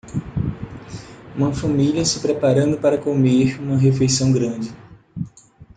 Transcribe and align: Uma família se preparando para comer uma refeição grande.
Uma 1.35 1.53
família 1.53 2.03
se 2.05 2.19
preparando 2.21 2.75
para 2.79 2.97
comer 2.97 3.61
uma 3.61 3.77
refeição 3.77 4.31
grande. 4.31 4.75